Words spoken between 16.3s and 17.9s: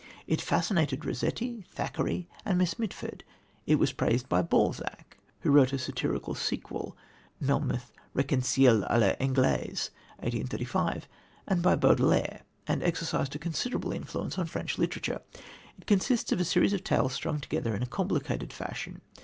of a series of tales, strung together in a